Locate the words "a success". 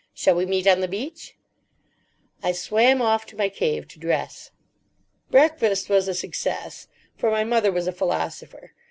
6.07-6.87